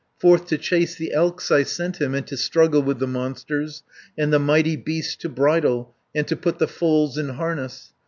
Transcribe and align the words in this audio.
Forth 0.17 0.47
to 0.47 0.57
chase 0.57 0.95
the 0.95 1.13
elks 1.13 1.51
I 1.51 1.61
sent 1.61 2.01
him, 2.01 2.15
And 2.15 2.25
to 2.25 2.35
struggle 2.35 2.81
with 2.81 2.97
the 2.97 3.05
monsters, 3.05 3.83
And 4.17 4.33
the 4.33 4.39
mighty 4.39 4.75
beasts 4.75 5.15
to 5.17 5.29
bridle, 5.29 5.93
And 6.15 6.27
to 6.27 6.35
put 6.35 6.57
the 6.57 6.67
foals 6.67 7.19
in 7.19 7.29
harness. 7.29 7.93